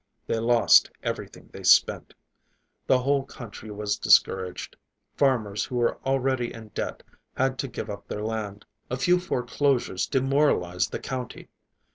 They 0.25 0.39
lost 0.39 0.89
everything 1.03 1.51
they 1.53 1.61
spent. 1.61 2.15
The 2.87 2.97
whole 2.97 3.23
country 3.23 3.69
was 3.69 3.99
discouraged. 3.99 4.75
Farmers 5.15 5.65
who 5.65 5.75
were 5.75 5.99
already 6.03 6.51
in 6.55 6.69
debt 6.69 7.03
had 7.37 7.59
to 7.59 7.67
give 7.67 7.87
up 7.87 8.07
their 8.07 8.23
land. 8.23 8.65
A 8.89 8.97
few 8.97 9.19
foreclosures 9.19 10.07
demoralized 10.07 10.91
the 10.91 10.97
county. 10.97 11.49